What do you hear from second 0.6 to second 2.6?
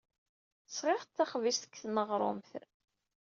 Sɣiɣ-d taxbizt seg tneɣrumt.